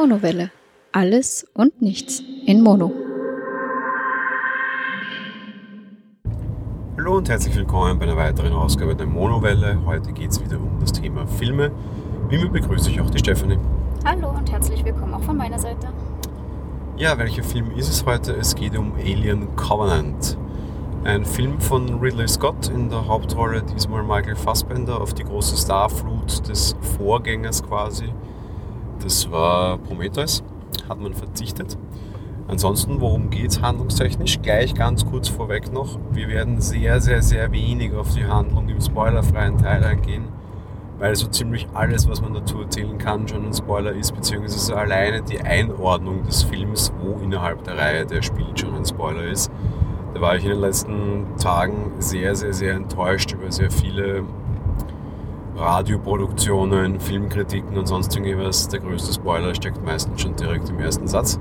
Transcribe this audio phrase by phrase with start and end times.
[0.00, 0.52] Monowelle.
[0.92, 2.92] Alles und nichts in Mono.
[6.96, 9.76] Hallo und herzlich willkommen bei einer weiteren Ausgabe der Monowelle.
[9.86, 11.72] Heute geht es wieder um das Thema Filme.
[12.28, 13.58] Wie immer begrüße ich auch die Stefanie.
[14.04, 15.88] Hallo und herzlich willkommen auch von meiner Seite.
[16.96, 18.34] Ja, welcher Film ist es heute?
[18.34, 20.38] Es geht um Alien Covenant.
[21.02, 26.48] Ein Film von Ridley Scott in der Hauptrolle, diesmal Michael Fassbender auf die große Starflut
[26.48, 28.14] des Vorgängers quasi.
[29.02, 30.42] Das war Prometheus,
[30.88, 31.78] hat man verzichtet.
[32.48, 34.40] Ansonsten, worum geht es handlungstechnisch?
[34.40, 35.98] Gleich ganz kurz vorweg noch.
[36.10, 40.24] Wir werden sehr, sehr, sehr wenig auf die Handlung im spoilerfreien Teil eingehen,
[40.98, 45.22] weil so ziemlich alles, was man dazu erzählen kann, schon ein Spoiler ist, beziehungsweise alleine
[45.22, 49.50] die Einordnung des Films, wo innerhalb der Reihe der spielt, schon ein Spoiler ist.
[50.14, 54.24] Da war ich in den letzten Tagen sehr, sehr, sehr enttäuscht über sehr viele
[55.58, 58.68] Radioproduktionen, Filmkritiken und sonst irgendwas.
[58.68, 61.40] Der größte Spoiler steckt meistens schon direkt im ersten Satz.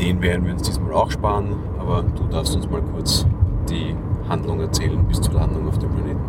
[0.00, 3.26] Den werden wir uns diesmal auch sparen, aber du darfst uns mal kurz
[3.68, 3.94] die
[4.28, 6.20] Handlung erzählen bis zur Landung auf dem Planeten.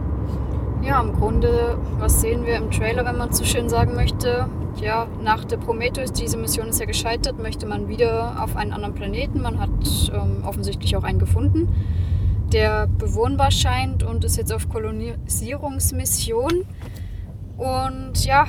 [0.83, 4.47] Ja, im Grunde, was sehen wir im Trailer, wenn man so schön sagen möchte?
[4.81, 8.93] Ja, nach der Prometheus, diese Mission ist ja gescheitert, möchte man wieder auf einen anderen
[8.93, 9.41] Planeten.
[9.41, 9.69] Man hat
[10.13, 11.69] ähm, offensichtlich auch einen gefunden,
[12.51, 16.65] der bewohnbar scheint und ist jetzt auf Kolonisierungsmission.
[17.57, 18.45] Und ja,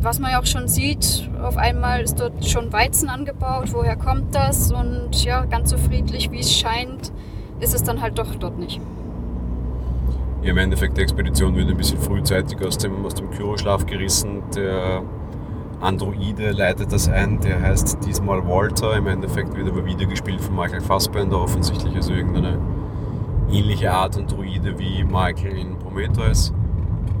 [0.00, 3.72] was man ja auch schon sieht, auf einmal ist dort schon Weizen angebaut.
[3.72, 4.72] Woher kommt das?
[4.72, 7.12] Und ja, ganz so friedlich wie es scheint,
[7.60, 8.80] ist es dann halt doch dort nicht.
[10.42, 14.42] Ja, im Endeffekt, die Expedition wird ein bisschen frühzeitig aus dem, aus dem Kyroschlaf gerissen.
[14.56, 15.02] Der
[15.80, 18.96] Androide leitet das ein, der heißt diesmal Walter.
[18.96, 22.58] Im Endeffekt wird aber wieder gespielt von Michael Fassbender, offensichtlich also irgendeine
[23.52, 26.52] ähnliche Art Androide wie Michael in Prometheus.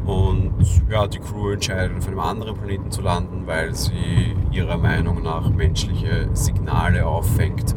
[0.04, 0.52] Und
[0.90, 5.48] ja, die Crew entscheidet, auf einem anderen Planeten zu landen, weil sie ihrer Meinung nach
[5.48, 7.74] menschliche Signale auffängt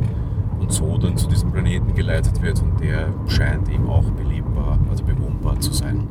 [0.60, 5.04] und so dann zu diesem Planeten geleitet wird und der scheint eben auch belebbar, also
[5.04, 6.08] bewohnbar zu sein.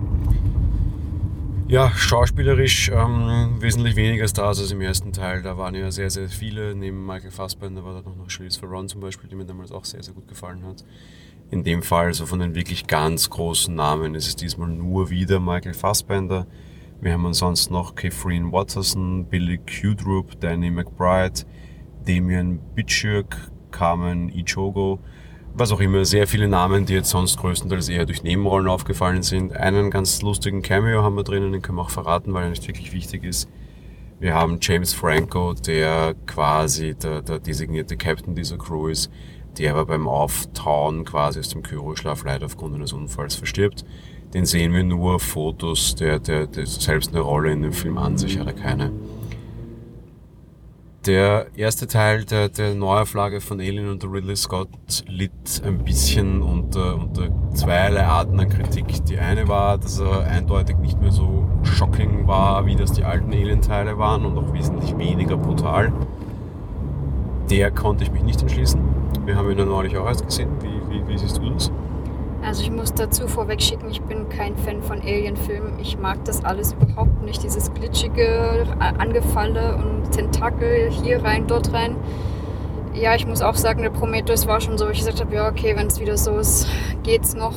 [1.66, 5.42] Ja, schauspielerisch ähm, wesentlich weniger Stars als im ersten Teil.
[5.42, 6.74] Da waren ja sehr, sehr viele.
[6.74, 10.02] Neben Michael Fassbender war da noch, Charlize Theron zum Beispiel, die mir damals auch sehr,
[10.02, 10.84] sehr gut gefallen hat.
[11.50, 15.40] In dem Fall, so von den wirklich ganz großen Namen, ist es diesmal nur wieder
[15.40, 16.46] Michael Fassbender.
[17.00, 21.42] Wir haben ansonsten noch Catherine Watterson, Billy Kudrup, Danny McBride,
[22.06, 23.36] Damien Bitschirk,
[23.70, 24.98] Carmen Ichogo,
[25.52, 29.54] was auch immer, sehr viele Namen, die jetzt sonst größtenteils eher durch Nebenrollen aufgefallen sind.
[29.54, 32.66] Einen ganz lustigen Cameo haben wir drinnen, den können wir auch verraten, weil er nicht
[32.66, 33.48] wirklich wichtig ist.
[34.18, 39.10] Wir haben James Franco, der quasi der, der designierte Captain dieser Crew ist,
[39.58, 43.84] der aber beim Auftauen quasi aus dem Kyroschlaf leider aufgrund eines Unfalls verstirbt.
[44.32, 47.98] Den sehen wir nur auf Fotos, der, der, der selbst eine Rolle in dem Film
[47.98, 48.90] an sich hat er keine.
[51.06, 54.70] Der erste Teil der, der Neuauflage von Alien unter Ridley Scott
[55.06, 59.04] litt ein bisschen unter, unter zweierlei Arten an Kritik.
[59.04, 63.32] Die eine war, dass er eindeutig nicht mehr so shocking war, wie das die alten
[63.34, 65.92] Alien-Teile waren und auch wesentlich weniger brutal.
[67.50, 68.80] Der konnte ich mich nicht entschließen.
[69.24, 70.50] Wir haben ihn ja neulich auch erst gesehen.
[70.60, 71.70] Wie, wie, wie siehst du das?
[72.44, 75.78] Also ich muss dazu vorweg schicken, ich bin kein Fan von Alien-Filmen.
[75.80, 77.42] Ich mag das alles überhaupt nicht.
[77.42, 81.96] Dieses glitschige Angefalle und Tentakel hier rein, dort rein.
[82.92, 85.74] Ja, ich muss auch sagen, der Prometheus war schon so, ich gesagt habe, ja okay,
[85.74, 86.68] wenn es wieder so ist,
[87.02, 87.54] geht's noch.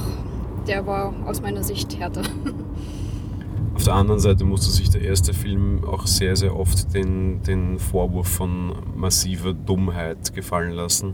[0.67, 2.21] Der war aus meiner Sicht härter.
[3.75, 7.77] Auf der anderen Seite musste sich der erste Film auch sehr, sehr oft den, den
[7.77, 11.13] Vorwurf von massiver Dummheit gefallen lassen.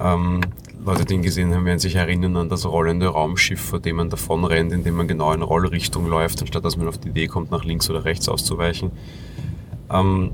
[0.00, 0.40] Ähm,
[0.84, 4.10] Leute, die ihn gesehen haben, werden sich erinnern an das rollende Raumschiff, vor dem man
[4.10, 7.50] davon rennt, indem man genau in Rollrichtung läuft, anstatt dass man auf die Idee kommt,
[7.50, 8.90] nach links oder rechts auszuweichen.
[9.90, 10.30] Ähm,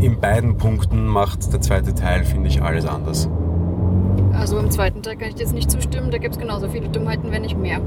[0.00, 3.28] in beiden Punkten macht der zweite Teil, finde ich, alles anders.
[4.34, 6.88] Also im zweiten Teil kann ich dir jetzt nicht zustimmen, da gibt es genauso viele
[6.88, 7.80] Dummheiten, wenn nicht mehr.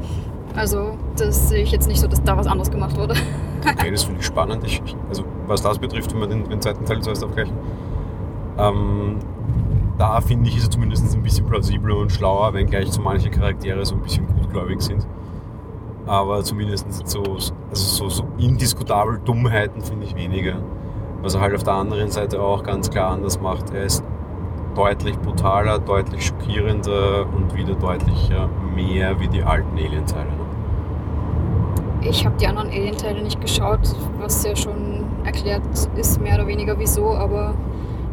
[0.55, 3.15] Also das sehe ich jetzt nicht so, dass da was anderes gemacht wurde.
[3.69, 4.63] okay, das finde ich spannend.
[4.65, 7.53] Ich, also was das betrifft, wenn wir den, den zweiten Teil zuerst aufgleichen.
[8.57, 9.17] Ähm,
[9.97, 13.85] da finde ich, ist er zumindest ein bisschen plausibler und schlauer, wenngleich so manche Charaktere
[13.85, 15.07] so ein bisschen gutgläubig sind.
[16.05, 20.57] Aber zumindest so, also so, so indiskutabel Dummheiten finde ich weniger.
[21.21, 23.73] Was er halt auf der anderen Seite auch ganz klar anders macht.
[23.73, 24.03] Er ist
[24.75, 28.29] deutlich brutaler, deutlich schockierender und wieder deutlich
[28.75, 30.27] mehr wie die alten Alien-Teile.
[32.01, 33.79] Ich habe die anderen Alien-Teile nicht geschaut,
[34.19, 35.63] was ja schon erklärt
[35.95, 37.55] ist, mehr oder weniger wieso, aber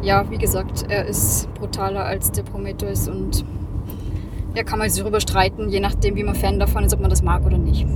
[0.03, 3.45] ja, wie gesagt, er ist brutaler als der Prometheus und
[4.55, 7.09] ja, kann man sich darüber streiten, je nachdem, wie man Fan davon ist, ob man
[7.09, 7.87] das mag oder nicht.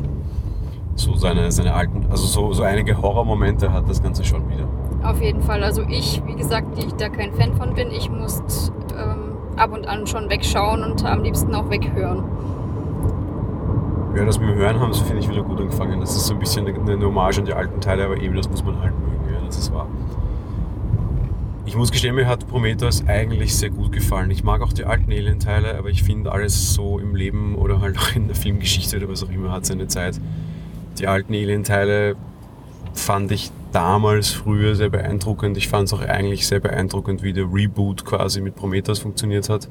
[0.95, 4.67] So seine, seine alten, also so, so einige Horrormomente hat das Ganze schon wieder.
[5.03, 5.63] auf jeden Fall.
[5.63, 9.73] Also ich, wie gesagt, die ich da kein Fan von bin, ich muss ähm, ab
[9.73, 12.23] und an schon wegschauen und am liebsten auch weghören.
[14.15, 15.99] Ja, das mit dem Hören haben sie, finde ich, wieder gut angefangen.
[15.99, 18.49] Das ist so ein bisschen eine, eine Hommage an die alten Teile, aber eben, das
[18.49, 19.31] muss man halt mögen.
[19.31, 19.85] Ja, das ist wahr.
[21.67, 24.31] Ich muss gestehen, mir hat Prometheus eigentlich sehr gut gefallen.
[24.31, 27.97] Ich mag auch die alten Alien-Teile, aber ich finde alles so im Leben oder halt
[27.97, 30.17] auch in der Filmgeschichte oder was auch immer hat seine Zeit.
[30.97, 32.15] Die alten Alien-Teile
[32.93, 35.57] fand ich damals früher sehr beeindruckend.
[35.57, 39.67] Ich fand es auch eigentlich sehr beeindruckend, wie der Reboot quasi mit Prometheus funktioniert hat.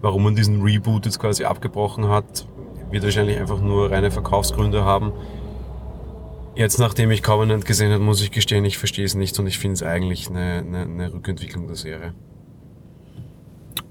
[0.00, 2.46] Warum man diesen Reboot jetzt quasi abgebrochen hat,
[2.90, 5.12] wird wahrscheinlich einfach nur reine Verkaufsgründe haben.
[6.60, 9.58] Jetzt, nachdem ich Covenant gesehen habe, muss ich gestehen, ich verstehe es nicht und ich
[9.58, 12.12] finde es eigentlich eine, eine, eine Rückentwicklung der Serie.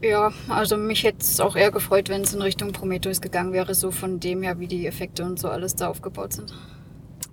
[0.04, 3.74] Ja, also mich hätte es auch eher gefreut, wenn es in Richtung Prometheus gegangen wäre,
[3.74, 6.54] so von dem her, wie die Effekte und so alles da aufgebaut sind.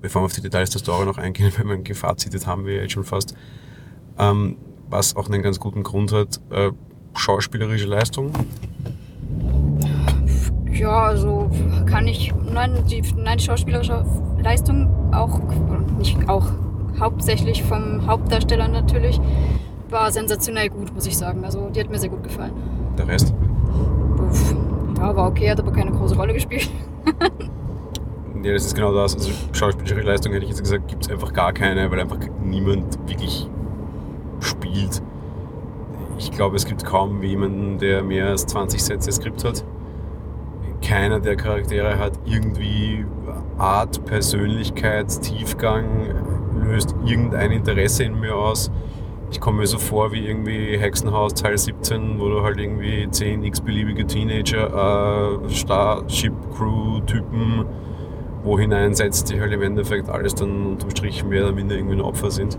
[0.00, 2.92] Bevor wir auf die Details der Story noch eingehen, weil man gefazitet haben wir jetzt
[2.92, 3.34] schon fast,
[4.18, 4.56] ähm,
[4.88, 6.70] was auch einen ganz guten Grund hat, äh,
[7.14, 8.32] schauspielerische Leistung.
[10.78, 11.50] Ja, also
[11.86, 14.04] kann ich, nein, die, nein, die schauspielerische
[14.42, 15.40] Leistung auch,
[15.98, 16.48] nicht auch,
[17.00, 19.20] hauptsächlich vom Hauptdarsteller natürlich,
[19.88, 21.44] war sensationell gut, muss ich sagen.
[21.44, 22.52] Also die hat mir sehr gut gefallen.
[22.98, 23.32] Der Rest?
[24.18, 24.54] Uff,
[24.98, 26.70] ja, war okay, hat aber keine große Rolle gespielt.
[28.42, 29.14] ja, das ist genau das.
[29.14, 32.98] Also schauspielerische Leistung hätte ich jetzt gesagt, gibt es einfach gar keine, weil einfach niemand
[33.08, 33.48] wirklich
[34.40, 35.02] spielt.
[36.18, 39.64] Ich glaube, es gibt kaum jemanden, der mehr als 20 Sätze Skript hat
[40.86, 43.04] keiner der Charaktere hat irgendwie
[43.58, 45.84] Art, Persönlichkeit, Tiefgang,
[46.62, 48.70] löst irgendein Interesse in mir aus.
[49.32, 53.42] Ich komme mir so vor wie irgendwie Hexenhaus Teil 17, wo du halt irgendwie 10
[53.42, 57.66] x-beliebige Teenager, äh, Starship Crew Typen
[58.44, 62.00] wo hineinsetzt, die halt im Endeffekt alles dann unterm Strich mehr oder minder irgendwie ein
[62.00, 62.56] Opfer sind.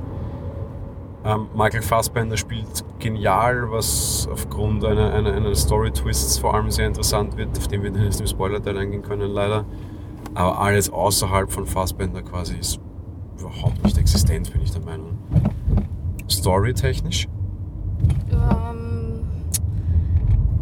[1.28, 7.36] Ähm, Michael Fassbender spielt genial, was aufgrund einer, einer, einer Story-Twists vor allem sehr interessant
[7.36, 9.66] wird, auf den wir jetzt im Spoiler-Teil eingehen können, leider.
[10.36, 12.80] Aber alles außerhalb von Fassbender quasi ist
[13.38, 15.18] überhaupt nicht existent, bin ich der Meinung.
[16.30, 17.28] Story-technisch?
[18.32, 19.26] Ähm,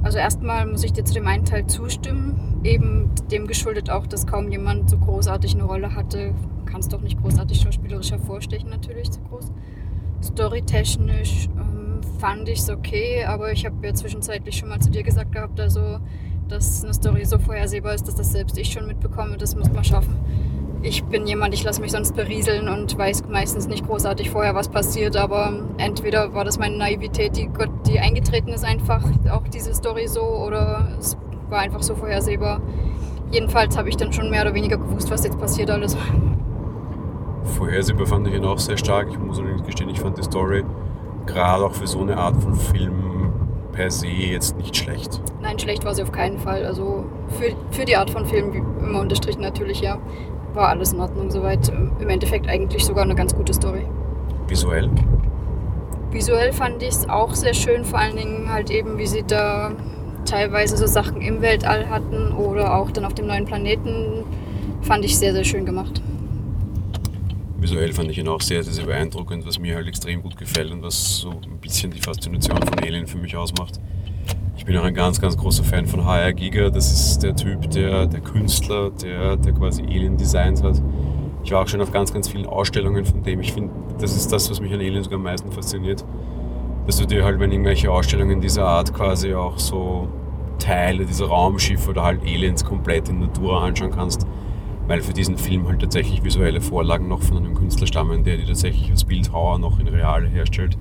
[0.01, 2.61] also erstmal muss ich dir zu dem einen Teil zustimmen.
[2.63, 6.33] Eben dem geschuldet auch, dass kaum jemand so großartig eine Rolle hatte.
[6.65, 9.51] Kann es doch nicht großartig schauspielerisch hervorstechen, natürlich so groß.
[10.25, 15.03] Storytechnisch ähm, fand ich es okay, aber ich habe ja zwischenzeitlich schon mal zu dir
[15.03, 15.99] gesagt gehabt, also
[16.47, 19.83] dass eine Story so vorhersehbar ist, dass das selbst ich schon mitbekomme, das muss man
[19.83, 20.15] schaffen.
[20.81, 24.69] Ich bin jemand, ich lasse mich sonst berieseln und weiß meistens nicht großartig vorher, was
[24.69, 29.73] passiert, aber entweder war das meine Naivität, die, Gott, die eingetreten ist, einfach auch diese
[29.73, 31.17] Story so, oder es
[31.49, 32.61] war einfach so vorhersehbar.
[33.31, 35.97] Jedenfalls habe ich dann schon mehr oder weniger gewusst, was jetzt passiert alles
[37.45, 39.07] vorhersehbar fand ich ihn auch sehr stark.
[39.09, 40.63] Ich muss allerdings gestehen, ich fand die Story
[41.25, 43.33] gerade auch für so eine Art von Film
[43.71, 45.21] per se jetzt nicht schlecht.
[45.41, 46.65] Nein, schlecht war sie auf keinen Fall.
[46.65, 49.97] Also für, für die Art von Film, wie immer unterstrichen natürlich, ja,
[50.53, 51.69] war alles in Ordnung soweit.
[51.99, 53.85] Im Endeffekt eigentlich sogar eine ganz gute Story.
[54.47, 54.89] Visuell?
[56.11, 59.71] Visuell fand ich es auch sehr schön, vor allen Dingen halt eben, wie sie da
[60.23, 64.23] teilweise so Sachen im Weltall hatten oder auch dann auf dem neuen Planeten,
[64.81, 66.01] fand ich sehr, sehr schön gemacht
[67.65, 70.83] visuell fand ich ihn auch sehr, sehr, beeindruckend, was mir halt extrem gut gefällt und
[70.83, 73.79] was so ein bisschen die Faszination von Alien für mich ausmacht.
[74.55, 76.69] Ich bin auch ein ganz, ganz großer Fan von HR Giga.
[76.69, 80.79] Das ist der Typ, der, der Künstler, der, der quasi Alien designt hat.
[81.43, 83.39] Ich war auch schon auf ganz, ganz vielen Ausstellungen von dem.
[83.39, 86.05] Ich finde, das ist das, was mich an Alien sogar am meisten fasziniert.
[86.85, 90.07] Dass du dir halt, wenn irgendwelche Ausstellungen dieser Art quasi auch so
[90.59, 94.27] Teile dieser Raumschiffe oder halt Aliens komplett in Natur anschauen kannst
[94.87, 98.45] weil für diesen Film halt tatsächlich visuelle Vorlagen noch von einem Künstler stammen, der die
[98.45, 100.77] tatsächlich als Bildhauer noch in real herstellt.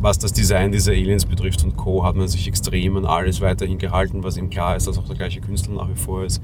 [0.00, 2.04] Was das Design dieser Aliens betrifft und Co.
[2.04, 5.16] hat man sich extrem an alles weiterhin gehalten, was ihm klar ist, dass auch der
[5.16, 6.42] gleiche Künstler nach wie vor ist.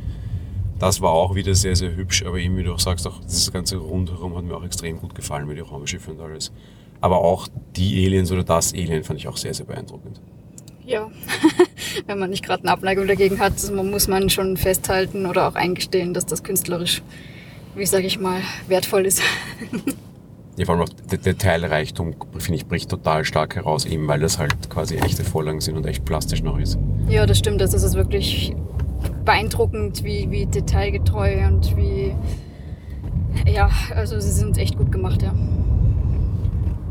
[0.79, 3.51] Das war auch wieder sehr, sehr hübsch, aber eben, wie du auch sagst, auch das
[3.53, 6.53] ganze Rundherum hat mir auch extrem gut gefallen mit den Raumschiffen und alles.
[7.01, 10.21] Aber auch die Aliens oder das Alien fand ich auch sehr, sehr beeindruckend.
[10.87, 11.11] Ja,
[12.07, 16.15] wenn man nicht gerade eine Abneigung dagegen hat, muss man schon festhalten oder auch eingestehen,
[16.15, 17.03] dass das künstlerisch,
[17.75, 19.21] wie sage ich mal, wertvoll ist.
[20.57, 24.39] Ja, vor allem auch der Detailreichtum, finde ich, bricht total stark heraus, eben weil das
[24.39, 26.79] halt quasi echte Vorlagen sind und echt plastisch noch ist.
[27.09, 27.61] Ja, das stimmt.
[27.61, 28.55] Das ist wirklich
[29.25, 32.15] beeindruckend, wie, wie detailgetreu und wie.
[33.47, 35.35] Ja, also sie sind echt gut gemacht, ja.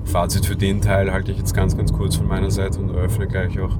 [0.05, 3.27] Fazit für den Teil halte ich jetzt ganz, ganz kurz von meiner Seite und eröffne
[3.27, 3.77] gleich auch.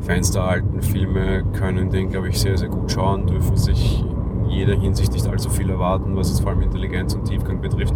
[0.00, 4.04] Fans alten Filme können den, glaube ich, sehr, sehr gut schauen, dürfen sich
[4.42, 7.94] in jeder Hinsicht nicht allzu viel erwarten, was jetzt vor allem Intelligenz und Tiefgang betrifft.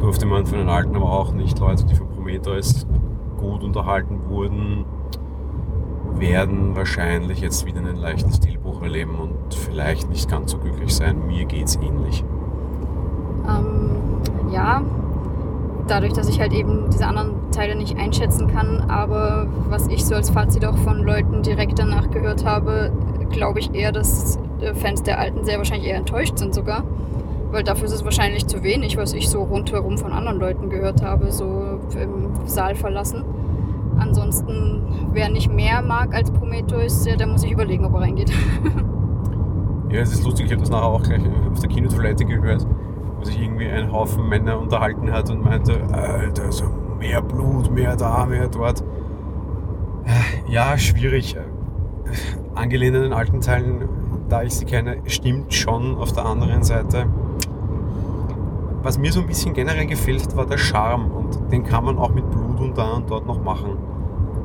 [0.00, 1.58] durfte man von den Alten aber auch nicht.
[1.58, 2.86] Leute, die von Prometheus
[3.38, 4.84] gut unterhalten wurden,
[6.14, 11.26] werden wahrscheinlich jetzt wieder einen leichten Stilbruch erleben und vielleicht nicht ganz so glücklich sein.
[11.26, 12.24] Mir geht es ähnlich.
[13.48, 13.90] Ähm,
[14.52, 14.82] ja,
[15.90, 20.14] dadurch, dass ich halt eben diese anderen Teile nicht einschätzen kann, aber was ich so
[20.14, 22.92] als Fazit auch von Leuten direkt danach gehört habe,
[23.30, 24.38] glaube ich eher, dass
[24.74, 26.84] Fans der Alten sehr wahrscheinlich eher enttäuscht sind sogar.
[27.50, 31.02] Weil dafür ist es wahrscheinlich zu wenig, was ich so rundherum von anderen Leuten gehört
[31.02, 33.24] habe, so im Saal verlassen.
[33.98, 34.82] Ansonsten,
[35.12, 38.30] wer nicht mehr mag als Prometheus, der muss sich überlegen, ob er reingeht.
[39.90, 41.20] ja, es ist lustig, ich habe das nachher auch gleich
[41.50, 42.64] auf der Kinotoilette gehört,
[43.20, 46.64] wo sich irgendwie ein Haufen Männer unterhalten hat und meinte, Alter, so
[46.98, 48.82] mehr Blut, mehr da, mehr dort.
[50.48, 51.36] Ja, schwierig.
[52.54, 53.88] Angelehnt an den alten Teilen,
[54.28, 57.06] da ich sie kenne, stimmt schon auf der anderen Seite
[58.82, 61.98] was mir so ein bisschen generell gefehlt hat, war der Charme und den kann man
[61.98, 63.76] auch mit Blut und da und dort noch machen.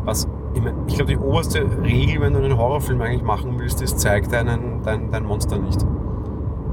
[0.04, 3.82] Was, ich, mein, ich glaube, die oberste Regel, wenn du einen Horrorfilm eigentlich machen willst,
[3.82, 5.86] ist, zeig deinen, dein, dein Monster nicht.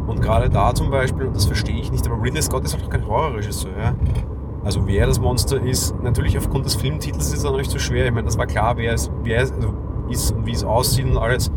[0.06, 2.88] Und gerade da zum Beispiel, und das verstehe ich nicht, aber Ridley Scott ist auch
[2.88, 3.72] kein Horrorregisseur.
[3.78, 3.94] Ja?
[4.64, 8.06] Also wer das Monster ist, natürlich aufgrund des Filmtitels ist es auch nicht so schwer.
[8.06, 9.74] Ich meine, das war klar, wer es, wer also
[10.08, 11.50] ist und wie es aussieht und alles.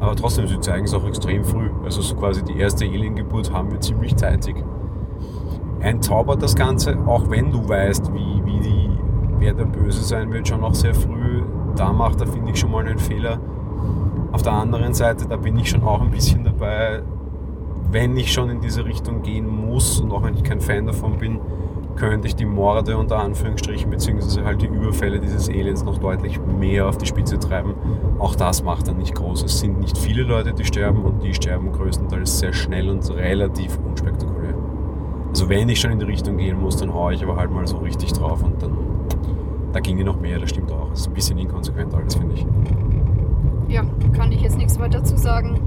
[0.00, 1.70] Aber trotzdem, sie zeigen es auch extrem früh.
[1.84, 4.56] Also so quasi die erste Alien-Geburt haben wir ziemlich zeitig
[5.80, 8.90] entzaubert das Ganze, auch wenn du weißt, wie, wie die,
[9.38, 11.42] wer der Böse sein wird, schon auch sehr früh
[11.76, 13.38] da macht, da finde ich schon mal einen Fehler.
[14.32, 17.02] Auf der anderen Seite, da bin ich schon auch ein bisschen dabei,
[17.92, 21.18] wenn ich schon in diese Richtung gehen muss und auch wenn ich kein Fan davon
[21.18, 21.40] bin,
[21.96, 26.88] könnte ich die Morde unter Anführungsstrichen beziehungsweise halt die Überfälle dieses Aliens noch deutlich mehr
[26.88, 27.74] auf die Spitze treiben.
[28.18, 29.42] Auch das macht er nicht groß.
[29.42, 33.78] Es sind nicht viele Leute, die sterben und die sterben größtenteils sehr schnell und relativ
[33.84, 34.54] unspektakulär.
[35.28, 37.66] Also wenn ich schon in die Richtung gehen muss, dann haue ich aber halt mal
[37.66, 38.76] so richtig drauf und dann,
[39.72, 40.88] da ginge noch mehr, das stimmt auch.
[40.90, 42.46] Das ist ein bisschen inkonsequent alles, finde ich.
[43.68, 43.84] Ja,
[44.16, 45.60] kann ich jetzt nichts weiter dazu sagen.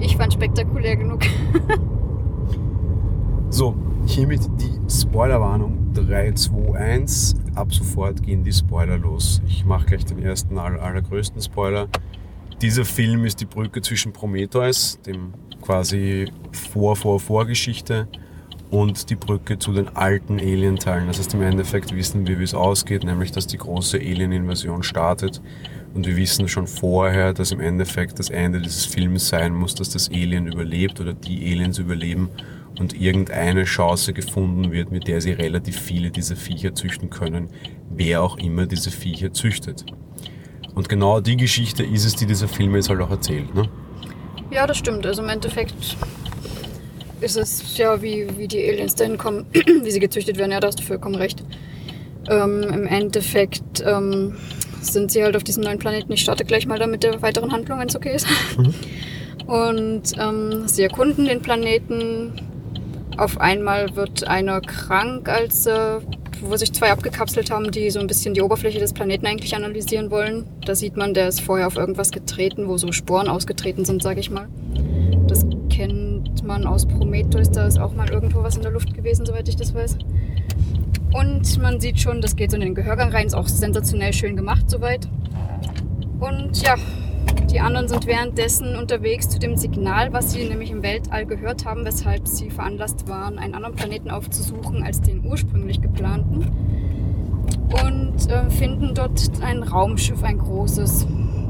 [0.00, 1.20] Ich fand spektakulär genug.
[3.50, 3.74] so,
[4.06, 7.34] hiermit die Spoilerwarnung 3, 2, 1.
[7.54, 9.42] Ab sofort gehen die Spoiler los.
[9.48, 11.88] Ich mache gleich den ersten aller, allergrößten Spoiler.
[12.62, 18.08] Dieser Film ist die Brücke zwischen Prometheus, dem quasi Vor-Vor-Vorgeschichte,
[18.70, 21.06] und die Brücke zu den alten Alien-Teilen.
[21.06, 25.40] Das heißt, im Endeffekt wissen wir, wie es ausgeht, nämlich dass die große Alien-Invasion startet.
[25.94, 29.90] Und wir wissen schon vorher, dass im Endeffekt das Ende dieses Films sein muss, dass
[29.90, 32.28] das Alien überlebt oder die Aliens überleben
[32.78, 37.48] und irgendeine Chance gefunden wird, mit der sie relativ viele dieser Viecher züchten können,
[37.90, 39.84] wer auch immer diese Viecher züchtet.
[40.74, 43.52] Und genau die Geschichte ist es, die dieser Film jetzt halt auch erzählt.
[43.54, 43.68] Ne?
[44.50, 45.04] Ja, das stimmt.
[45.06, 45.96] Also im Endeffekt
[47.20, 50.52] ist es ja, wie, wie die Aliens dahin kommen, wie sie gezüchtet werden.
[50.52, 51.42] Ja, da hast du vollkommen recht.
[52.28, 54.36] Ähm, Im Endeffekt ähm,
[54.80, 56.12] sind sie halt auf diesem neuen Planeten.
[56.12, 58.26] Ich starte gleich mal da mit der weiteren Handlung, wenn es okay ist.
[58.56, 58.74] Mhm.
[59.46, 62.32] Und ähm, sie erkunden den Planeten.
[63.16, 66.00] Auf einmal wird einer krank, als äh,
[66.42, 70.10] wo sich zwei abgekapselt haben, die so ein bisschen die Oberfläche des Planeten eigentlich analysieren
[70.10, 70.44] wollen.
[70.64, 74.20] Da sieht man, der ist vorher auf irgendwas getreten, wo so Sporen ausgetreten sind, sage
[74.20, 74.48] ich mal.
[75.26, 79.26] Das kennen man aus Prometheus, da ist auch mal irgendwo was in der Luft gewesen,
[79.26, 79.98] soweit ich das weiß.
[81.12, 84.36] Und man sieht schon, das geht so in den Gehörgang rein, ist auch sensationell schön
[84.36, 85.08] gemacht soweit.
[86.20, 86.74] Und ja,
[87.50, 91.84] die anderen sind währenddessen unterwegs zu dem Signal, was sie nämlich im Weltall gehört haben,
[91.84, 96.46] weshalb sie veranlasst waren, einen anderen Planeten aufzusuchen als den ursprünglich geplanten.
[97.84, 101.06] Und äh, finden dort ein Raumschiff, ein großes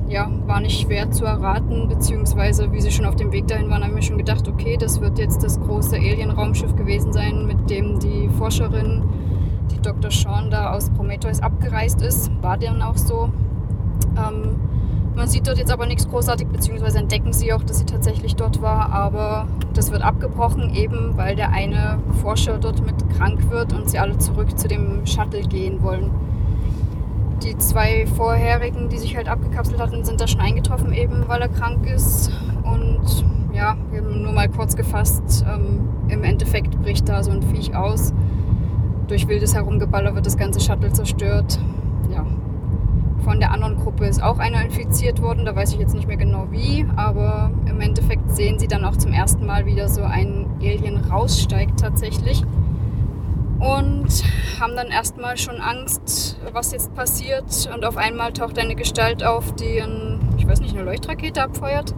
[0.09, 3.85] ja, war nicht schwer zu erraten, beziehungsweise wie sie schon auf dem Weg dahin waren,
[3.85, 7.99] haben wir schon gedacht, okay, das wird jetzt das große Alien-Raumschiff gewesen sein, mit dem
[7.99, 9.03] die Forscherin,
[10.09, 10.33] die Dr.
[10.33, 12.31] Sean da aus Prometheus abgereist ist.
[12.43, 13.31] War dann auch so.
[14.17, 14.57] Ähm,
[15.15, 18.63] man sieht dort jetzt aber nichts großartig, beziehungsweise entdecken sie auch, dass sie tatsächlich dort
[18.63, 23.91] war, aber das wird abgebrochen, eben weil der eine Forscher dort mit krank wird und
[23.91, 26.13] sie alle zurück zu dem Shuttle gehen wollen
[27.43, 31.49] die zwei vorherigen, die sich halt abgekapselt hatten, sind da schon eingetroffen, eben weil er
[31.49, 32.31] krank ist.
[32.65, 38.13] Und ja, nur mal kurz gefasst, ähm, im Endeffekt bricht da so ein Viech aus.
[39.09, 41.59] Durch wildes Herumgeballer wird das ganze Shuttle zerstört.
[42.13, 42.27] Ja.
[43.25, 46.17] Von der anderen Gruppe ist auch einer infiziert worden, da weiß ich jetzt nicht mehr
[46.17, 50.47] genau wie, aber im Endeffekt sehen sie dann auch zum ersten Mal wieder so ein
[50.61, 52.45] Alien raussteigt tatsächlich
[53.59, 54.07] und
[54.61, 57.69] haben dann erstmal schon Angst, was jetzt passiert.
[57.75, 61.95] Und auf einmal taucht eine Gestalt auf, die, ein, ich weiß nicht, eine Leuchtrakete abfeuert.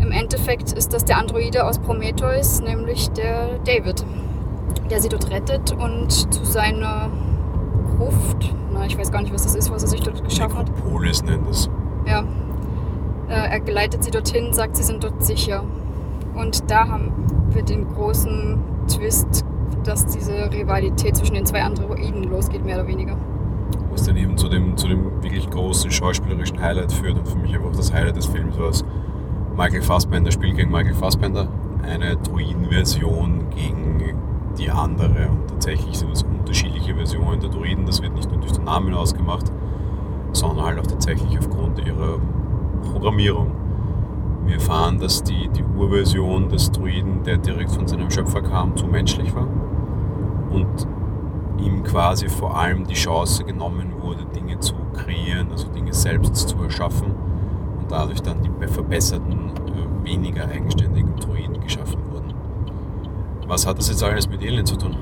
[0.00, 4.04] Im Endeffekt ist das der Androide aus Prometheus, nämlich der David.
[4.90, 7.10] Der sie dort rettet und zu seiner
[7.96, 10.68] Gruft, na, ich weiß gar nicht, was das ist, was er sich dort geschaffen hat.
[10.68, 11.68] Nekropolis nennt es.
[12.06, 12.24] Ja.
[13.28, 15.64] Äh, er geleitet sie dorthin, sagt, sie sind dort sicher.
[16.34, 17.12] Und da haben
[17.50, 19.44] wir den großen Twist,
[19.84, 23.16] dass diese Rivalität zwischen den zwei Androiden losgeht, mehr oder weniger.
[23.90, 27.54] Was dann eben zu dem, zu dem wirklich großen schauspielerischen Highlight führt und für mich
[27.54, 28.84] einfach das Highlight des Films war es,
[29.56, 31.48] Michael Fassbender spielt gegen Michael Fassbender,
[31.82, 33.98] eine Druidenversion gegen
[34.58, 35.28] die andere.
[35.30, 38.92] Und tatsächlich sind es unterschiedliche Versionen der Druiden, das wird nicht nur durch den Namen
[38.94, 39.52] ausgemacht,
[40.32, 42.18] sondern halt auch tatsächlich aufgrund ihrer
[42.92, 43.52] Programmierung.
[44.44, 48.86] Wir erfahren, dass die, die Urversion des Druiden, der direkt von seinem Schöpfer kam, zu
[48.86, 49.46] menschlich war
[50.50, 50.86] und
[51.58, 56.62] ihm quasi vor allem die Chance genommen wurde, Dinge zu kreieren, also Dinge selbst zu
[56.62, 57.12] erschaffen
[57.78, 62.07] und dadurch dann die verbesserten, äh, weniger eigenständigen Druiden geschaffen.
[63.48, 64.94] Was hat das jetzt alles mit Alien zu tun?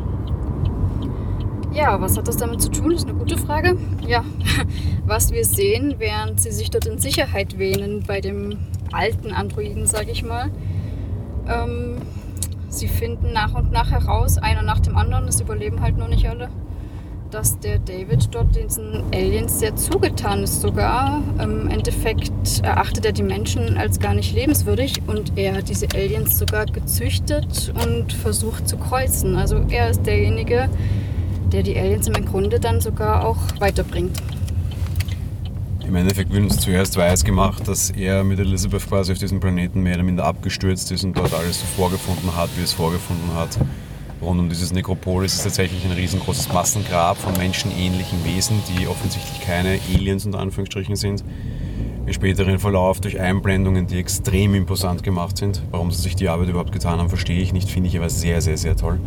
[1.72, 2.92] Ja, was hat das damit zu tun?
[2.92, 3.76] Ist eine gute Frage.
[4.06, 4.24] Ja,
[5.04, 8.58] was wir sehen, während sie sich dort in Sicherheit wähnen bei dem
[8.92, 10.50] alten Androiden, sage ich mal.
[11.48, 11.96] Ähm,
[12.68, 16.28] sie finden nach und nach heraus, einer nach dem anderen, das überleben halt nur nicht
[16.28, 16.48] alle,
[17.30, 21.22] dass der David dort diesen Aliens sehr zugetan ist sogar.
[21.42, 26.38] Im Endeffekt erachtet er die Menschen als gar nicht lebenswürdig und er hat diese Aliens
[26.38, 29.36] sogar gezüchtet und versucht zu kreuzen.
[29.36, 30.68] Also er ist derjenige,
[31.52, 34.20] der die Aliens im Grunde dann sogar auch weiterbringt.
[35.86, 39.82] Im Endeffekt wird uns zuerst weiß gemacht, dass er mit Elizabeth quasi auf diesem Planeten
[39.82, 43.56] mehr oder minder abgestürzt ist und dort alles so vorgefunden hat, wie es vorgefunden hat.
[44.22, 49.78] Rund um dieses Nekropolis ist tatsächlich ein riesengroßes Massengrab von menschenähnlichen Wesen, die offensichtlich keine
[49.94, 51.22] Aliens unter Anführungsstrichen sind.
[52.06, 55.60] Im späteren Verlauf durch Einblendungen, die extrem imposant gemacht sind.
[55.70, 58.40] Warum sie sich die Arbeit überhaupt getan haben, verstehe ich nicht, finde ich aber sehr,
[58.40, 59.00] sehr, sehr toll.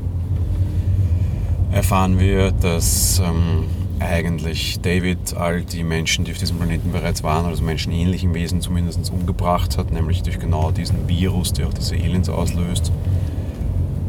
[1.71, 3.65] Erfahren wir, dass ähm,
[3.99, 9.11] eigentlich David all die Menschen, die auf diesem Planeten bereits waren, also menschenähnlichen Wesen zumindest
[9.11, 12.91] umgebracht hat, nämlich durch genau diesen Virus, der auch diese Aliens auslöst.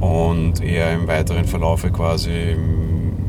[0.01, 2.57] Und er im weiteren Verlauf quasi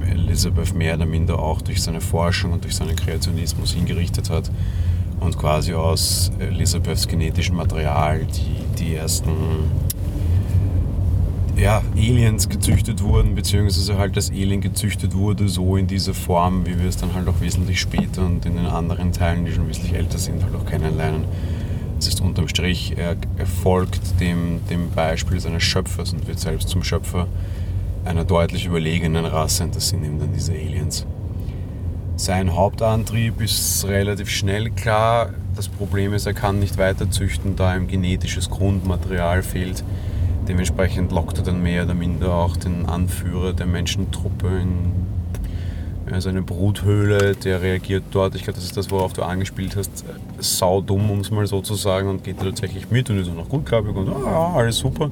[0.09, 4.49] Elizabeth mehr oder minder auch durch seine Forschung und durch seinen Kreationismus hingerichtet hat
[5.19, 9.29] und quasi aus Elizabeths genetischem Material die, die ersten
[11.57, 16.79] ja, Aliens gezüchtet wurden, beziehungsweise halt das Alien gezüchtet wurde, so in dieser Form, wie
[16.79, 19.93] wir es dann halt auch wesentlich später und in den anderen Teilen, die schon wesentlich
[19.93, 21.25] älter sind, halt auch kennenlernen.
[22.01, 26.67] Das ist unterm Strich, er, er folgt dem, dem Beispiel seines Schöpfers und wird selbst
[26.67, 27.27] zum Schöpfer
[28.05, 31.05] einer deutlich überlegenen Rasse und das sind eben dann diese Aliens.
[32.15, 35.29] Sein Hauptantrieb ist relativ schnell klar.
[35.55, 39.83] Das Problem ist, er kann nicht weiter züchten, da ihm genetisches Grundmaterial fehlt
[40.47, 44.91] Dementsprechend lockt er dann mehr oder minder auch den Anführer der Menschentruppe in
[46.19, 50.03] seine Bruthöhle, der reagiert dort, ich glaube, das ist das, worauf du angespielt hast,
[50.39, 53.35] saudumm, um es mal so zu sagen, und geht da tatsächlich mit und ist auch
[53.35, 55.11] noch gutgläubig und ah, alles super.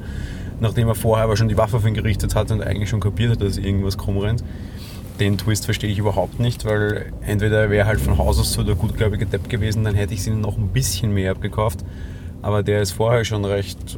[0.59, 3.31] Nachdem er vorher aber schon die Waffe auf ihn gerichtet hat und eigentlich schon kapiert
[3.31, 4.43] hat, dass irgendwas krumm rennt.
[5.21, 8.75] Den Twist verstehe ich überhaupt nicht, weil entweder wäre halt von Haus aus so der
[8.75, 11.85] gutgläubige Depp gewesen, dann hätte ich sie noch ein bisschen mehr abgekauft.
[12.41, 13.97] Aber der ist vorher schon recht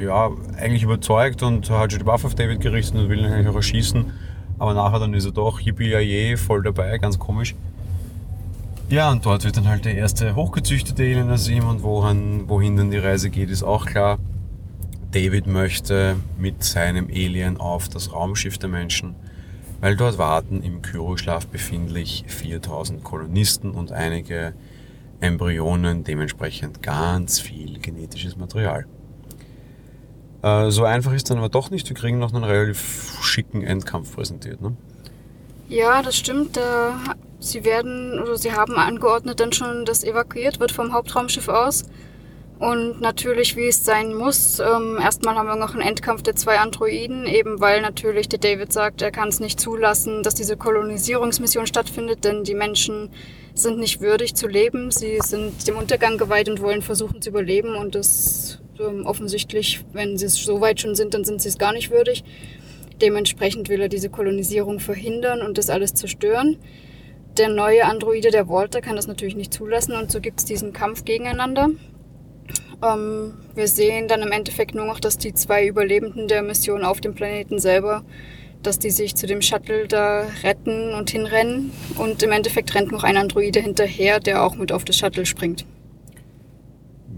[0.00, 3.48] ja, eigentlich überzeugt und hat schon die Waffe auf David gerichtet und will ihn eigentlich
[3.48, 4.12] auch erschießen.
[4.58, 7.54] Aber nachher dann ist er doch yippie voll dabei, ganz komisch.
[8.90, 12.96] Ja, und dort wird dann halt der erste hochgezüchtete Alien und wohin, wohin dann die
[12.96, 14.18] Reise geht, ist auch klar.
[15.10, 19.14] David möchte mit seinem Alien auf das Raumschiff der Menschen,
[19.80, 24.54] weil dort warten im Kyroschlaf befindlich 4000 Kolonisten und einige
[25.20, 28.86] Embryonen, dementsprechend ganz viel genetisches Material.
[30.42, 31.88] Äh, so einfach ist dann aber doch nicht.
[31.88, 34.60] Wir kriegen noch einen relativ schicken Endkampf präsentiert.
[34.60, 34.76] Ne?
[35.68, 36.58] Ja, das stimmt.
[37.40, 41.84] Sie werden oder sie haben angeordnet dann schon, dass evakuiert wird vom Hauptraumschiff aus.
[42.58, 46.58] Und natürlich, wie es sein muss, ähm, erstmal haben wir noch einen Endkampf der zwei
[46.58, 51.68] Androiden, eben weil natürlich der David sagt, er kann es nicht zulassen, dass diese Kolonisierungsmission
[51.68, 53.10] stattfindet, denn die Menschen
[53.54, 54.90] sind nicht würdig zu leben.
[54.90, 60.18] Sie sind dem Untergang geweiht und wollen versuchen zu überleben und das ähm, offensichtlich, wenn
[60.18, 62.24] sie es so weit schon sind, dann sind sie es gar nicht würdig.
[63.00, 66.56] Dementsprechend will er diese Kolonisierung verhindern und das alles zerstören.
[67.36, 70.72] Der neue Androide, der Walter, kann das natürlich nicht zulassen und so gibt es diesen
[70.72, 71.68] Kampf gegeneinander.
[72.82, 77.00] Ähm, wir sehen dann im Endeffekt nur noch, dass die zwei Überlebenden der Mission auf
[77.00, 78.04] dem Planeten selber,
[78.62, 83.04] dass die sich zu dem Shuttle da retten und hinrennen und im Endeffekt rennt noch
[83.04, 85.64] ein Androide hinterher, der auch mit auf das Shuttle springt.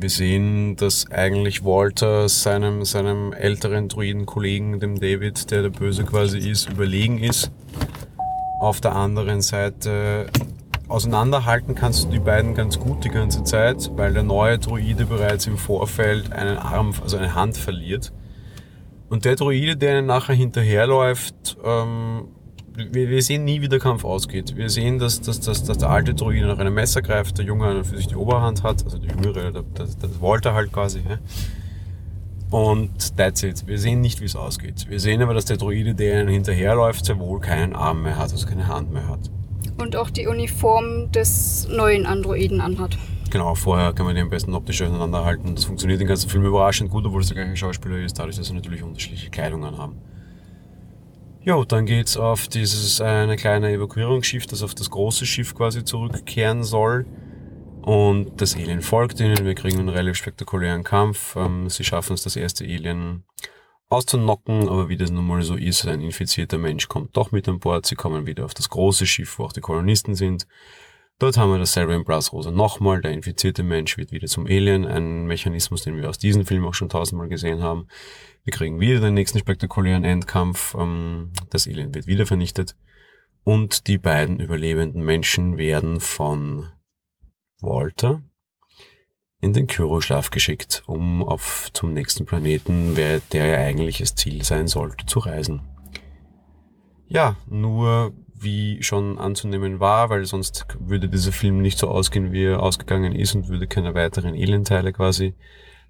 [0.00, 6.38] Wir sehen, dass eigentlich Walter seinem, seinem älteren Druiden-Kollegen, dem David, der der Böse quasi
[6.38, 7.50] ist, überlegen ist.
[8.62, 10.28] Auf der anderen Seite
[10.88, 15.46] auseinanderhalten kannst du die beiden ganz gut die ganze Zeit, weil der neue Druide bereits
[15.46, 18.10] im Vorfeld einen Arm, also eine Hand verliert.
[19.10, 22.28] Und der Druide, der ihnen nachher hinterherläuft, ähm,
[22.90, 24.56] wir, wir, sehen nie, wie der Kampf ausgeht.
[24.56, 27.84] Wir sehen, dass, dass, dass, dass der alte Druide nach einem Messer greift, der Junge
[27.84, 31.00] für sich die Oberhand hat, also der Jüngere, der, der, der Walter halt quasi.
[31.08, 31.18] Ja.
[32.50, 33.66] Und that's it.
[33.66, 34.86] Wir sehen nicht, wie es ausgeht.
[34.88, 38.32] Wir sehen aber, dass der Druide, der ihnen hinterherläuft, sehr wohl keinen Arm mehr hat,
[38.32, 39.30] also keine Hand mehr hat.
[39.78, 42.98] Und auch die Uniform des neuen Androiden anhat.
[43.30, 45.54] Genau, vorher kann man die am besten optisch auseinanderhalten.
[45.54, 48.48] Das funktioniert den ganzen Film überraschend gut, obwohl es der gleiche Schauspieler ist, dadurch, dass
[48.48, 49.96] sie natürlich unterschiedliche Kleidung anhaben.
[51.42, 56.64] Jo, dann geht's auf dieses eine kleine Evakuierungsschiff, das auf das große Schiff quasi zurückkehren
[56.64, 57.06] soll.
[57.80, 59.46] Und das Alien folgt ihnen.
[59.46, 61.36] Wir kriegen einen relativ spektakulären Kampf.
[61.36, 63.24] Ähm, sie schaffen es, das erste Alien
[63.88, 67.58] auszunocken, aber wie das nun mal so ist, ein infizierter Mensch kommt doch mit an
[67.58, 67.86] Bord.
[67.86, 70.46] Sie kommen wieder auf das große Schiff, wo auch die Kolonisten sind.
[71.20, 73.02] Dort haben wir dasselbe in Brass Rosa nochmal.
[73.02, 74.86] Der infizierte Mensch wird wieder zum Alien.
[74.86, 77.88] Ein Mechanismus, den wir aus diesem Film auch schon tausendmal gesehen haben.
[78.42, 80.74] Wir kriegen wieder den nächsten spektakulären Endkampf.
[80.74, 82.74] Ähm, das Alien wird wieder vernichtet.
[83.44, 86.70] Und die beiden überlebenden Menschen werden von
[87.60, 88.22] Walter
[89.42, 94.68] in den Kyroschlaf geschickt, um auf zum nächsten Planeten, der ja eigentlich das Ziel sein
[94.68, 95.60] sollte, zu reisen.
[97.08, 102.44] Ja, nur wie schon anzunehmen war, weil sonst würde dieser Film nicht so ausgehen, wie
[102.44, 105.34] er ausgegangen ist und würde keine weiteren Alienteile quasi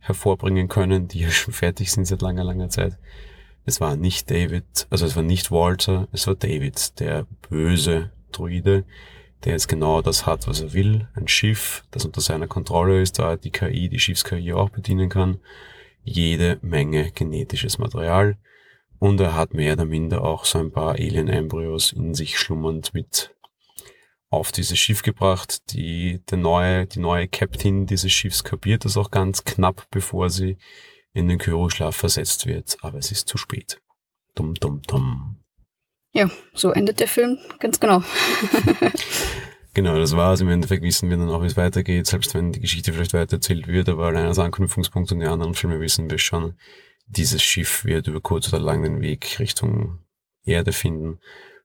[0.00, 2.98] hervorbringen können, die ja schon fertig sind seit langer, langer Zeit.
[3.66, 8.84] Es war nicht David, also es war nicht Walter, es war David, der böse Druide,
[9.44, 11.08] der jetzt genau das hat, was er will.
[11.14, 15.38] Ein Schiff, das unter seiner Kontrolle ist, da die KI, die Schiffs-KI auch bedienen kann.
[16.02, 18.38] Jede Menge genetisches Material
[19.00, 23.34] und er hat mehr oder minder auch so ein paar Alien-Embryos in sich schlummernd mit
[24.28, 25.72] auf dieses Schiff gebracht.
[25.72, 30.58] Die, der neue, die neue Captain dieses Schiffs kapiert das auch ganz knapp, bevor sie
[31.14, 32.76] in den Kyroschlaf versetzt wird.
[32.82, 33.80] Aber es ist zu spät.
[34.34, 35.40] Dum, dum, dum.
[36.12, 38.02] Ja, so endet der Film, ganz genau.
[39.74, 40.42] genau, das war's.
[40.42, 43.66] Im Endeffekt wissen wir dann auch, wie es weitergeht, selbst wenn die Geschichte vielleicht weitererzählt
[43.66, 46.54] wird, aber allein als Anknüpfungspunkt und die anderen Filme wissen wir schon,
[47.10, 49.98] dieses Schiff wird über kurz oder lang den Weg Richtung
[50.44, 51.20] Erde finden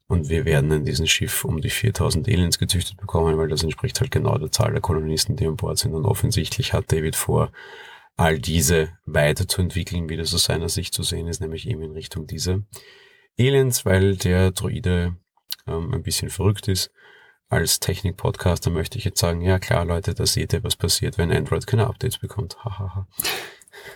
[0.08, 4.00] und wir werden in diesem Schiff um die 4000 Aliens gezüchtet bekommen, weil das entspricht
[4.00, 5.96] halt genau der Zahl der Kolonisten, die an Bord sind.
[5.96, 7.52] Und offensichtlich hat David vor,
[8.16, 12.28] all diese weiterzuentwickeln, wie das aus seiner Sicht zu sehen ist, nämlich eben in Richtung
[12.28, 12.60] dieser
[13.38, 15.18] Aliens, weil der Droide
[15.68, 16.92] ähm, ein bisschen verrückt ist.
[17.50, 21.32] Als Technik-Podcaster möchte ich jetzt sagen, ja klar Leute, da seht ihr, was passiert, wenn
[21.32, 22.64] Android keine Updates bekommt.
[22.64, 23.08] Hahaha.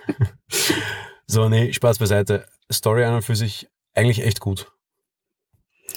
[1.31, 2.47] So, nee, Spaß beiseite.
[2.71, 4.71] Story an und für sich eigentlich echt gut.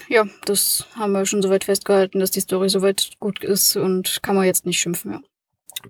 [0.07, 4.37] Ja, das haben wir schon soweit festgehalten, dass die Story soweit gut ist und kann
[4.37, 5.21] man jetzt nicht schimpfen, ja.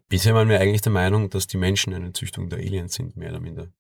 [0.09, 3.31] Bisher waren wir eigentlich der Meinung, dass die Menschen eine Züchtung der Aliens sind, mehr
[3.31, 3.73] oder minder.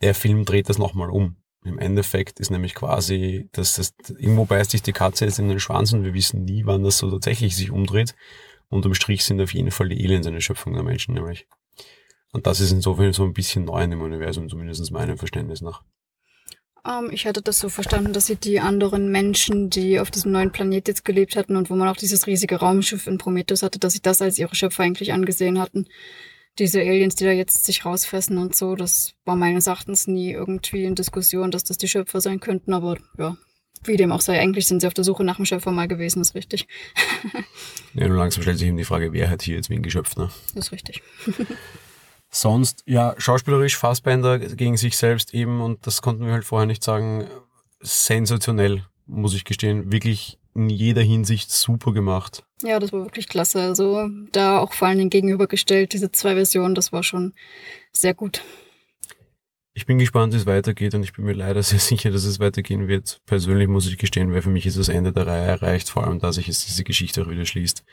[0.00, 1.36] Der Film dreht das nochmal um.
[1.64, 5.60] Im Endeffekt ist nämlich quasi, dass das, irgendwo beißt sich die Katze jetzt in den
[5.60, 8.16] Schwanz und wir wissen nie, wann das so tatsächlich sich umdreht.
[8.68, 11.46] Unterm Strich sind auf jeden Fall die Aliens eine Schöpfung der Menschen, nämlich.
[12.32, 15.82] Und das ist insofern so ein bisschen neu in dem Universum, zumindest meinem Verständnis nach.
[16.84, 20.32] Um, ähm, ich hatte das so verstanden, dass sie die anderen Menschen, die auf diesem
[20.32, 23.78] neuen Planet jetzt gelebt hatten und wo man auch dieses riesige Raumschiff in Prometheus hatte,
[23.78, 25.86] dass sie das als ihre Schöpfer eigentlich angesehen hatten.
[26.58, 30.84] Diese Aliens, die da jetzt sich rausfressen und so, das war meines Erachtens nie irgendwie
[30.84, 33.36] in Diskussion, dass das die Schöpfer sein könnten, aber ja,
[33.84, 36.20] wie dem auch sei, eigentlich sind sie auf der Suche nach dem Schöpfer mal gewesen,
[36.20, 36.66] ist richtig.
[37.94, 40.30] ja, nur langsam stellt sich eben die Frage, wer hat hier jetzt wen geschöpft, ne?
[40.54, 41.02] Das ist richtig.
[42.34, 46.82] Sonst, ja, schauspielerisch Fassbender gegen sich selbst eben, und das konnten wir halt vorher nicht
[46.82, 47.28] sagen,
[47.80, 49.92] sensationell, muss ich gestehen.
[49.92, 52.44] Wirklich in jeder Hinsicht super gemacht.
[52.62, 53.60] Ja, das war wirklich klasse.
[53.60, 57.34] Also da auch vor allen Dingen gegenübergestellt, diese zwei Versionen, das war schon
[57.92, 58.42] sehr gut.
[59.74, 62.40] Ich bin gespannt, wie es weitergeht und ich bin mir leider sehr sicher, dass es
[62.40, 63.20] weitergehen wird.
[63.26, 66.18] Persönlich muss ich gestehen, weil für mich ist das Ende der Reihe erreicht, vor allem,
[66.18, 67.84] dass sich jetzt diese Geschichte auch wieder schließt.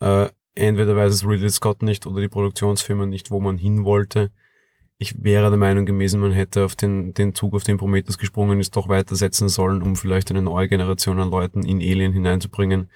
[0.00, 4.30] Äh, entweder weiß es Ridley Scott nicht oder die Produktionsfirma nicht, wo man hin wollte.
[4.98, 8.60] Ich wäre der Meinung gewesen, man hätte auf den, den Zug, auf den Prometheus gesprungen
[8.60, 12.90] ist, doch weitersetzen sollen, um vielleicht eine neue Generation an Leuten in Alien hineinzubringen.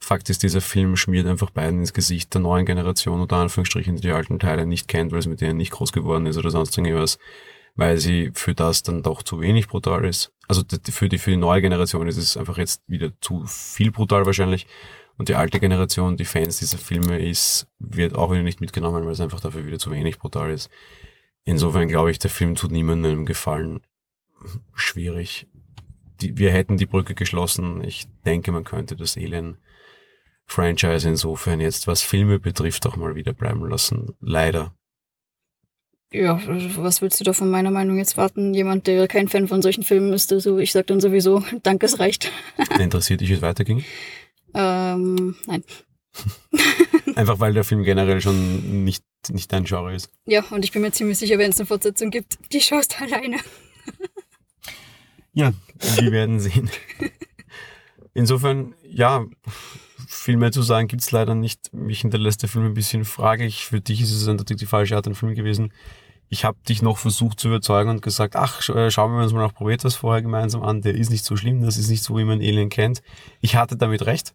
[0.00, 4.02] Fakt ist, dieser Film schmiert einfach beiden ins Gesicht der neuen Generation oder Anführungsstrichen, die
[4.02, 6.76] die alten Teile nicht kennt, weil es mit denen nicht groß geworden ist oder sonst
[6.76, 7.18] irgendwas,
[7.76, 10.32] weil sie für das dann doch zu wenig brutal ist.
[10.48, 14.26] Also für die, für die neue Generation ist es einfach jetzt wieder zu viel brutal
[14.26, 14.66] wahrscheinlich
[15.16, 19.12] Und die alte Generation, die Fans dieser Filme ist, wird auch wieder nicht mitgenommen, weil
[19.12, 20.70] es einfach dafür wieder zu wenig brutal ist.
[21.44, 23.80] Insofern glaube ich, der Film tut niemandem Gefallen.
[24.74, 25.46] Schwierig.
[26.20, 27.82] Die, wir hätten die Brücke geschlossen.
[27.84, 33.68] Ich denke, man könnte das Alien-Franchise insofern jetzt, was Filme betrifft, auch mal wieder bleiben
[33.68, 34.14] lassen.
[34.20, 34.74] Leider.
[36.12, 36.40] Ja,
[36.76, 38.54] was willst du da von meiner Meinung jetzt warten?
[38.54, 41.98] Jemand, der kein Fan von solchen Filmen ist, so ich sag dann sowieso, danke, es
[41.98, 42.30] reicht.
[42.78, 43.84] Interessiert dich, wie es weiterging?
[44.54, 45.64] Ähm, nein.
[47.16, 50.10] Einfach weil der Film generell schon nicht, nicht dein Genre ist.
[50.26, 53.04] Ja, und ich bin mir ziemlich sicher, wenn es eine Fortsetzung gibt, die schaust du
[53.04, 53.38] alleine.
[55.32, 55.52] ja,
[55.98, 56.70] wir werden sehen.
[58.14, 59.24] Insofern, ja,
[60.06, 61.72] viel mehr zu sagen gibt's leider nicht.
[61.74, 63.64] Mich hinterlässt der Film ein bisschen fraglich.
[63.64, 65.72] Für dich ist es natürlich die falsche Art, ein Film gewesen
[66.34, 69.42] ich habe dich noch versucht zu überzeugen und gesagt, ach, äh, schauen wir uns mal
[69.42, 72.24] noch Prometheus vorher gemeinsam an, der ist nicht so schlimm, das ist nicht so, wie
[72.24, 73.02] man Alien kennt.
[73.40, 74.34] Ich hatte damit recht.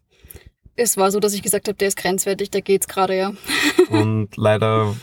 [0.76, 3.32] Es war so, dass ich gesagt habe, der ist grenzwertig, da geht's gerade, ja.
[3.90, 4.94] und leider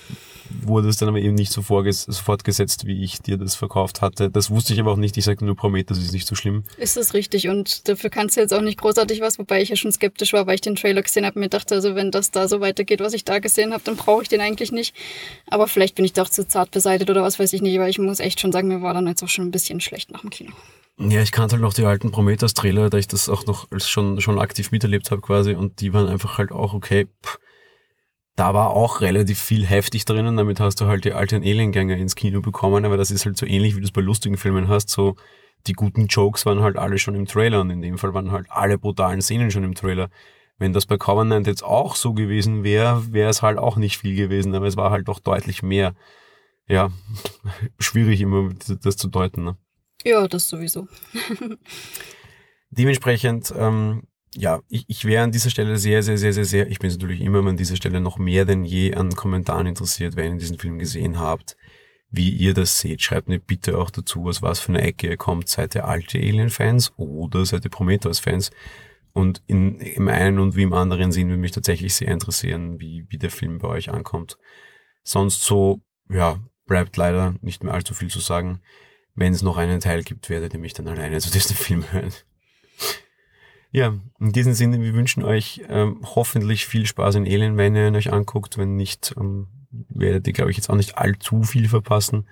[0.49, 4.29] wurde es dann aber eben nicht so fortgesetzt, wie ich dir das verkauft hatte.
[4.29, 5.17] Das wusste ich aber auch nicht.
[5.17, 6.63] Ich sagte nur Prometheus ist nicht so schlimm.
[6.77, 9.75] Ist das richtig und dafür kannst du jetzt auch nicht großartig was, wobei ich ja
[9.75, 12.31] schon skeptisch war, weil ich den Trailer gesehen habe und mir dachte, also wenn das
[12.31, 14.95] da so weitergeht, was ich da gesehen habe, dann brauche ich den eigentlich nicht.
[15.49, 17.99] Aber vielleicht bin ich doch zu zart beseitigt oder was weiß ich nicht, weil ich
[17.99, 20.29] muss echt schon sagen, mir war dann jetzt auch schon ein bisschen schlecht nach dem
[20.29, 20.51] Kino.
[20.99, 24.39] Ja, ich kannte halt noch die alten Prometheus-Trailer, da ich das auch noch schon, schon
[24.39, 27.07] aktiv miterlebt habe quasi und die waren einfach halt auch okay.
[27.23, 27.37] Pff,
[28.35, 32.15] da war auch relativ viel heftig drinnen, damit hast du halt die alten Aliengänger ins
[32.15, 34.89] Kino bekommen, aber das ist halt so ähnlich, wie du es bei lustigen Filmen hast,
[34.89, 35.15] so
[35.67, 38.47] die guten Jokes waren halt alle schon im Trailer und in dem Fall waren halt
[38.49, 40.09] alle brutalen Szenen schon im Trailer.
[40.57, 44.15] Wenn das bei Covenant jetzt auch so gewesen wäre, wäre es halt auch nicht viel
[44.15, 45.93] gewesen, aber es war halt doch deutlich mehr.
[46.67, 46.91] Ja,
[47.79, 48.49] schwierig immer
[48.83, 49.43] das zu deuten.
[49.43, 49.57] Ne?
[50.03, 50.87] Ja, das sowieso.
[52.69, 54.03] Dementsprechend ähm,
[54.35, 57.21] ja, ich, ich wäre an dieser Stelle sehr, sehr, sehr, sehr, sehr, ich bin natürlich
[57.21, 60.77] immer an dieser Stelle noch mehr denn je an Kommentaren interessiert, wenn ihr diesen Film
[60.77, 61.57] gesehen habt,
[62.09, 63.01] wie ihr das seht.
[63.01, 65.49] Schreibt mir bitte auch dazu, aus was für eine Ecke ihr kommt.
[65.49, 68.51] Seid ihr alte Alien-Fans oder seid ihr Prometheus-Fans?
[69.13, 73.07] Und in, im einen und wie im anderen Sinn würde mich tatsächlich sehr interessieren, wie,
[73.09, 74.37] wie der Film bei euch ankommt.
[75.03, 78.61] Sonst so, ja, bleibt leider nicht mehr allzu viel zu sagen.
[79.17, 82.13] Wenn es noch einen Teil gibt, werdet ihr mich dann alleine zu diesem Film hören.
[83.71, 87.87] Ja, in diesem Sinne, wir wünschen euch ähm, hoffentlich viel Spaß in Alien, wenn ihr
[87.87, 88.59] ihn euch anguckt.
[88.59, 89.47] Wenn nicht, ähm,
[89.89, 92.27] werdet ihr, glaube ich, jetzt auch nicht allzu viel verpassen.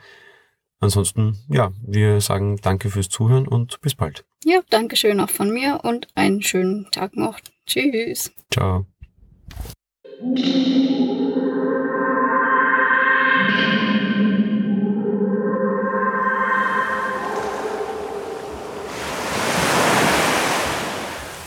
[0.80, 4.24] Ansonsten, ja, wir sagen danke fürs Zuhören und bis bald.
[4.44, 7.40] Ja, danke schön auch von mir und einen schönen Tag noch.
[7.66, 8.32] Tschüss.
[8.54, 8.86] Ciao.